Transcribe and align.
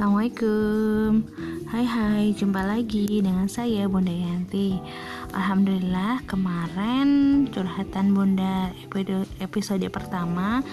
Assalamualaikum. 0.00 1.28
Hai 1.68 1.84
hai, 1.84 2.32
jumpa 2.32 2.64
lagi 2.64 3.20
dengan 3.20 3.44
saya 3.52 3.84
Bunda 3.84 4.08
Yanti. 4.08 4.80
Alhamdulillah 5.36 6.24
kemarin 6.24 7.44
curhatan 7.52 8.16
Bunda 8.16 8.72
episode 9.44 9.84
pertama 9.92 10.64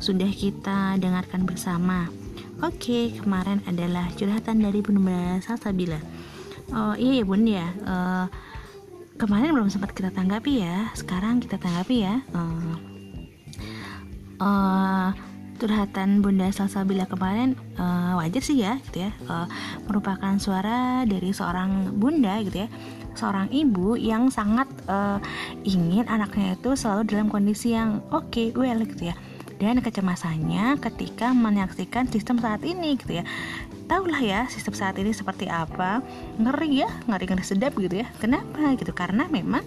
sudah 0.00 0.32
kita 0.32 0.96
dengarkan 0.96 1.44
bersama. 1.44 2.08
Oke, 2.64 3.20
kemarin 3.20 3.60
adalah 3.68 4.08
curhatan 4.16 4.64
dari 4.64 4.80
Bunda 4.80 5.36
Salsabila. 5.44 6.00
Oh 6.72 6.96
iya 6.96 7.20
ya 7.20 7.24
Bunda 7.28 7.52
ya. 7.60 7.68
Uh, 7.84 8.26
Kemarin 9.20 9.60
belum 9.60 9.68
sempat 9.68 9.92
kita 9.92 10.08
tanggapi 10.08 10.64
ya. 10.64 10.88
Sekarang 10.96 11.36
kita 11.36 11.60
tanggapi 11.60 12.08
ya. 12.08 12.24
Uh, 12.32 12.80
uh, 14.40 14.89
curhatan 15.60 16.24
Bunda 16.24 16.48
Salsabila 16.48 17.04
kemarin 17.04 17.52
uh, 17.76 18.16
wajar 18.16 18.40
sih 18.40 18.64
ya 18.64 18.80
gitu 18.88 19.04
ya. 19.04 19.12
Uh, 19.28 19.44
merupakan 19.84 20.32
suara 20.40 21.04
dari 21.04 21.36
seorang 21.36 22.00
bunda 22.00 22.40
gitu 22.40 22.64
ya. 22.64 22.68
Seorang 23.12 23.52
ibu 23.52 24.00
yang 24.00 24.32
sangat 24.32 24.66
uh, 24.88 25.20
ingin 25.68 26.08
anaknya 26.08 26.56
itu 26.56 26.72
selalu 26.72 27.12
dalam 27.12 27.28
kondisi 27.28 27.76
yang 27.76 28.00
oke 28.08 28.32
okay, 28.32 28.48
well 28.56 28.80
gitu 28.88 29.12
ya. 29.12 29.16
Dan 29.60 29.84
kecemasannya 29.84 30.80
ketika 30.80 31.36
menyaksikan 31.36 32.08
sistem 32.08 32.40
saat 32.40 32.64
ini 32.64 32.96
gitu 32.96 33.20
ya 33.20 33.24
tahulah 33.90 34.22
ya 34.22 34.40
sistem 34.46 34.78
saat 34.78 34.94
ini 35.02 35.10
seperti 35.10 35.50
apa. 35.50 35.98
Ngeri 36.38 36.86
ya 36.86 36.90
ngeri 37.10 37.26
ngeri 37.26 37.42
sedap 37.42 37.74
gitu 37.74 37.98
ya. 37.98 38.06
Kenapa 38.22 38.70
gitu? 38.78 38.94
Karena 38.94 39.26
memang 39.26 39.66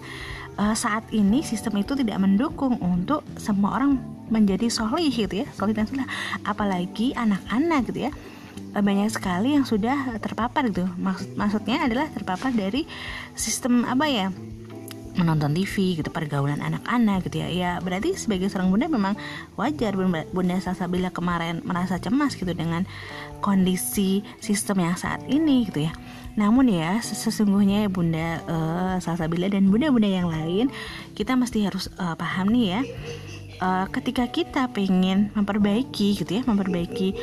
uh, 0.56 0.72
saat 0.72 1.04
ini 1.12 1.44
sistem 1.44 1.76
itu 1.84 1.92
tidak 1.92 2.16
mendukung 2.16 2.80
untuk 2.80 3.20
semua 3.36 3.76
orang 3.76 4.00
menjadi 4.32 4.72
solih 4.72 5.12
gitu 5.12 5.44
ya. 5.44 5.46
Solih 5.52 5.76
dan 5.76 5.84
solih. 5.84 6.08
Apalagi 6.48 7.12
anak-anak 7.12 7.92
gitu 7.92 8.08
ya. 8.08 8.12
Eh, 8.74 8.82
banyak 8.82 9.12
sekali 9.12 9.52
yang 9.52 9.68
sudah 9.68 10.16
terpapar 10.18 10.72
gitu. 10.72 10.88
Maksud 10.96 11.36
maksudnya 11.36 11.84
adalah 11.84 12.08
terpapar 12.08 12.50
dari 12.56 12.88
sistem 13.36 13.84
apa 13.84 14.08
ya 14.08 14.32
menonton 15.14 15.54
TV 15.54 15.98
gitu 15.98 16.10
pergaulan 16.10 16.60
anak-anak 16.60 17.26
gitu 17.30 17.42
ya. 17.42 17.48
Ya 17.50 17.70
berarti 17.78 18.14
sebagai 18.18 18.50
seorang 18.50 18.70
bunda 18.70 18.86
memang 18.90 19.14
wajar 19.54 19.94
bunda, 19.94 20.26
bunda 20.34 20.58
Salsabila 20.58 21.14
kemarin 21.14 21.62
merasa 21.62 21.98
cemas 21.98 22.34
gitu 22.34 22.50
dengan 22.50 22.86
kondisi 23.40 24.26
sistem 24.42 24.84
yang 24.84 24.96
saat 24.98 25.22
ini 25.30 25.70
gitu 25.70 25.86
ya. 25.86 25.92
Namun 26.34 26.66
ya 26.66 26.98
sesungguhnya 26.98 27.86
bunda 27.86 28.42
uh, 28.50 28.96
Salsabila 28.98 29.46
dan 29.46 29.70
bunda-bunda 29.70 30.10
yang 30.10 30.26
lain 30.26 30.66
kita 31.14 31.38
mesti 31.38 31.62
harus 31.62 31.86
uh, 31.94 32.18
paham 32.18 32.50
nih 32.50 32.66
ya 32.74 32.80
uh, 33.60 33.86
ketika 33.90 34.24
kita 34.30 34.70
pengen 34.72 35.30
memperbaiki 35.34 36.18
gitu 36.18 36.40
ya 36.40 36.42
memperbaiki 36.46 37.14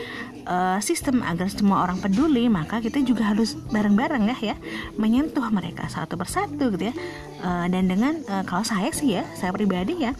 uh, 0.47 0.77
sistem 0.79 1.25
agar 1.25 1.49
semua 1.51 1.83
orang 1.87 1.99
peduli 1.99 2.47
maka 2.47 2.79
kita 2.79 3.01
juga 3.03 3.31
harus 3.31 3.57
bareng-bareng 3.71 4.29
ya 4.31 4.53
ya 4.53 4.55
menyentuh 4.95 5.43
mereka 5.51 5.89
satu 5.89 6.15
persatu 6.15 6.71
gitu 6.77 6.91
ya. 6.91 6.95
Uh, 7.41 7.65
dan 7.67 7.89
dengan 7.89 8.21
uh, 8.29 8.43
kalau 8.45 8.63
saya 8.63 8.93
sih 8.93 9.17
ya 9.17 9.23
saya 9.35 9.51
pribadi 9.51 10.05
ya 10.05 10.13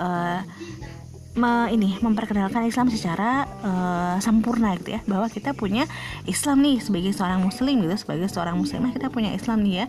uh, 0.00 0.40
me, 1.36 1.68
ini 1.70 2.00
memperkenalkan 2.00 2.64
Islam 2.66 2.88
secara 2.88 3.44
uh, 3.62 4.16
sempurna 4.18 4.74
gitu 4.80 4.96
ya. 4.96 5.00
Bahwa 5.04 5.28
kita 5.28 5.52
punya 5.52 5.84
Islam 6.24 6.64
nih 6.64 6.80
sebagai 6.80 7.12
seorang 7.12 7.44
muslim 7.44 7.84
gitu 7.84 7.94
sebagai 7.94 8.26
seorang 8.32 8.56
muslimah 8.56 8.90
kita 8.96 9.12
punya 9.12 9.36
Islam 9.36 9.62
nih 9.62 9.84
ya. 9.84 9.86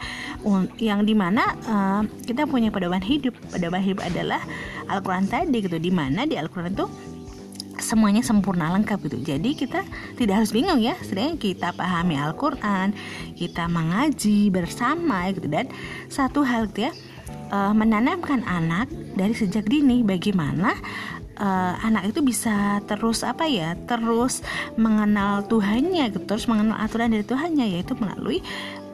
Yang 0.78 1.02
di 1.08 1.16
mana 1.16 1.44
uh, 1.66 2.02
kita 2.28 2.46
punya 2.46 2.70
pedoman 2.70 3.02
hidup. 3.02 3.34
Pedoman 3.50 3.82
hidup 3.82 4.04
adalah 4.04 4.44
Al-Quran 4.92 5.26
tadi 5.26 5.58
gitu 5.64 5.80
di 5.80 5.90
mana 5.90 6.28
di 6.28 6.36
Al-Quran 6.36 6.76
itu 6.76 6.86
semuanya 7.78 8.20
sempurna 8.26 8.74
lengkap 8.76 9.00
gitu. 9.08 9.18
Jadi 9.24 9.56
kita 9.56 9.82
tidak 10.20 10.44
harus 10.44 10.52
bingung 10.52 10.84
ya 10.84 11.00
sedangkan 11.00 11.40
kita 11.40 11.72
pahami 11.72 12.20
Al-Quran 12.20 12.92
kita 13.40 13.72
mengaji 13.72 14.52
bersama 14.52 15.32
gitu. 15.32 15.48
Dan 15.48 15.72
satu 16.12 16.44
hal 16.44 16.68
gitu 16.74 16.90
ya 16.90 16.94
uh, 17.52 17.74
menanamkan 17.74 18.44
anak 18.44 18.92
dari 19.16 19.34
sejak 19.34 19.68
dini 19.68 20.04
bagaimana 20.04 20.76
uh, 21.40 21.74
anak 21.82 22.12
itu 22.12 22.20
bisa 22.26 22.82
terus 22.86 23.22
apa 23.22 23.46
ya 23.46 23.78
terus 23.86 24.42
mengenal 24.76 25.46
Tuhannya 25.46 26.14
gitu 26.14 26.26
terus 26.26 26.50
mengenal 26.50 26.78
aturan 26.82 27.14
dari 27.14 27.26
Tuhannya 27.26 27.66
yaitu 27.78 27.94
melalui 27.98 28.42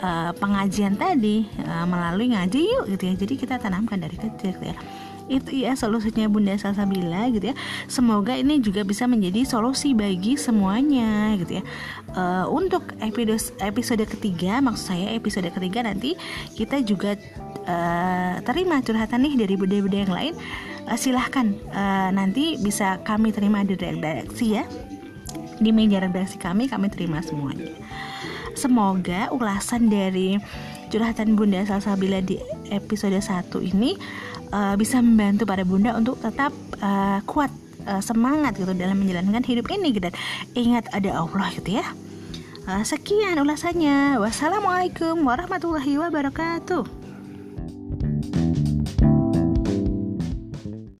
uh, 0.04 0.32
pengajian 0.36 1.00
tadi 1.00 1.48
uh, 1.64 1.88
melalui 1.88 2.36
ngaji 2.36 2.60
yuk 2.60 2.86
gitu 2.92 3.04
ya. 3.10 3.14
Jadi 3.16 3.34
kita 3.40 3.56
tanamkan 3.58 4.04
dari 4.04 4.20
kecil 4.20 4.54
gitu 4.60 4.66
ya. 4.68 4.78
Itu 5.32 5.56
ya 5.56 5.72
solusinya 5.80 6.28
Bunda 6.28 6.60
Salsabila 6.60 7.32
gitu 7.32 7.56
ya. 7.56 7.56
Semoga 7.88 8.36
ini 8.36 8.60
juga 8.60 8.84
bisa 8.84 9.08
menjadi 9.08 9.48
solusi 9.48 9.96
bagi 9.96 10.36
semuanya 10.36 11.40
gitu 11.40 11.64
ya. 11.64 11.64
Uh, 12.14 12.46
untuk 12.52 12.92
episode 13.00 13.56
episode 13.64 14.04
ketiga 14.06 14.60
maksud 14.60 14.94
saya 14.94 15.16
episode 15.16 15.48
ketiga 15.50 15.82
nanti 15.88 16.14
kita 16.54 16.84
juga 16.84 17.16
uh, 17.66 18.36
terima 18.44 18.84
curhatan 18.84 19.24
nih 19.26 19.34
dari 19.40 19.56
bunda-bunda 19.56 19.98
yang 20.04 20.14
lain 20.14 20.36
uh, 20.88 20.98
silahkan. 21.00 21.56
Uh, 21.72 22.10
nanti 22.12 22.60
bisa 22.60 23.00
kami 23.04 23.32
terima 23.32 23.64
di 23.64 23.76
redaksi 23.76 24.60
ya. 24.60 24.66
Di 25.60 25.70
meja 25.70 26.04
redaksi 26.04 26.36
kami 26.40 26.68
kami 26.68 26.90
terima 26.92 27.24
semuanya. 27.24 27.70
Semoga 28.54 29.34
ulasan 29.34 29.90
dari 29.90 30.38
curhatan 30.94 31.34
Bunda 31.34 31.66
Salsabila 31.66 32.22
di 32.22 32.38
episode 32.70 33.18
1 33.18 33.50
ini 33.74 33.98
uh, 34.54 34.78
bisa 34.78 35.02
membantu 35.02 35.50
para 35.50 35.66
bunda 35.66 35.98
untuk 35.98 36.22
tetap 36.22 36.54
uh, 36.82 37.20
kuat 37.26 37.50
semangat 38.00 38.56
gitu 38.56 38.72
dalam 38.80 38.96
menjalankan 38.96 39.44
hidup 39.44 39.68
ini 39.68 39.92
gitu. 39.92 40.08
ingat 40.56 40.88
ada 40.96 41.20
Allah 41.20 41.52
gitu 41.52 41.84
ya. 41.84 41.86
Sekian 42.88 43.36
ulasannya. 43.36 44.24
Wassalamualaikum 44.24 45.20
warahmatullahi 45.20 46.00
wabarakatuh 46.00 47.03